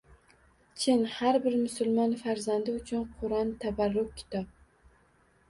Chin, 0.83 1.03
har 1.17 1.37
bir 1.43 1.57
musulmon 1.65 2.15
farzandi 2.23 2.75
uchun 2.79 3.05
Qur’on 3.21 3.53
tabarruk 3.67 4.19
kitob. 4.25 4.51